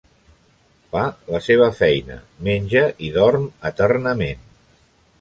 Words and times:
Fa 0.95 1.03
la 1.35 1.41
seva 1.49 1.69
feina, 1.81 2.19
menja 2.49 2.85
i 3.11 3.15
dorm 3.21 3.49
eternament! 3.75 4.47